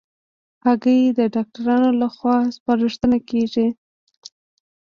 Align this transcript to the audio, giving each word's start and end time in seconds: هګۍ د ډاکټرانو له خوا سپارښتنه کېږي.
هګۍ 0.65 1.01
د 1.17 1.19
ډاکټرانو 1.35 1.89
له 2.01 2.07
خوا 2.15 2.37
سپارښتنه 2.55 3.17
کېږي. 3.29 3.67